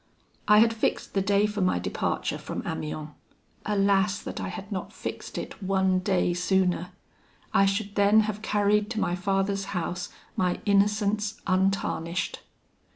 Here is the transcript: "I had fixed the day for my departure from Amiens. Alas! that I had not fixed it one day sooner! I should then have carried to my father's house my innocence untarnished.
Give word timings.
"I 0.47 0.57
had 0.57 0.73
fixed 0.73 1.13
the 1.13 1.21
day 1.21 1.45
for 1.45 1.61
my 1.61 1.77
departure 1.77 2.39
from 2.39 2.65
Amiens. 2.65 3.09
Alas! 3.67 4.19
that 4.23 4.41
I 4.41 4.47
had 4.47 4.71
not 4.71 4.91
fixed 4.91 5.37
it 5.37 5.61
one 5.61 5.99
day 5.99 6.33
sooner! 6.33 6.89
I 7.53 7.67
should 7.67 7.93
then 7.93 8.21
have 8.21 8.41
carried 8.41 8.89
to 8.89 8.99
my 8.99 9.13
father's 9.13 9.65
house 9.77 10.09
my 10.35 10.59
innocence 10.65 11.39
untarnished. 11.45 12.39